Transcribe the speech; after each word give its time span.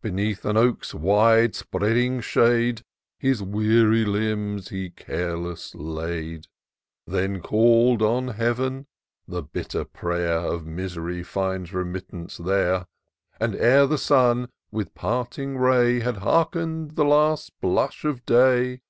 Beneath 0.00 0.46
an 0.46 0.56
oak's 0.56 0.94
wide 0.94 1.54
spreading 1.54 2.22
shade 2.22 2.82
His 3.18 3.42
weary 3.42 4.06
limbs 4.06 4.70
he 4.70 4.88
careless 4.88 5.74
laid; 5.74 6.46
IN 6.46 6.46
SEARCH 6.46 6.46
OF 7.08 7.12
THE 7.12 7.28
PICTURESQUE. 7.40 7.56
193 7.98 7.98
Then 8.00 8.00
call'd 8.00 8.02
on 8.02 8.34
Heaven:— 8.38 8.86
(the 9.36 9.42
bitter 9.42 9.84
pray'r 9.84 10.50
Of 10.54 10.64
Mis'ry 10.64 11.22
finds 11.22 11.74
admittance 11.74 12.38
there!) 12.38 12.86
And 13.38 13.54
ere 13.54 13.86
the 13.86 13.98
sun, 13.98 14.48
with 14.70 14.94
parting 14.94 15.58
ray, 15.58 16.00
Had 16.00 16.16
heighten'd 16.22 16.92
the 16.96 17.04
last 17.04 17.52
blush 17.60 18.06
of 18.06 18.24
day. 18.24 18.80